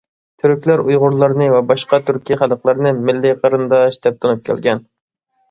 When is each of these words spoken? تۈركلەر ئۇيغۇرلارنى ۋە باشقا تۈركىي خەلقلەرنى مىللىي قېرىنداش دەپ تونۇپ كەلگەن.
تۈركلەر 0.43 0.81
ئۇيغۇرلارنى 0.85 1.49
ۋە 1.55 1.59
باشقا 1.71 1.99
تۈركىي 2.07 2.39
خەلقلەرنى 2.41 2.95
مىللىي 3.11 3.37
قېرىنداش 3.45 4.01
دەپ 4.09 4.21
تونۇپ 4.27 4.43
كەلگەن. 4.51 4.85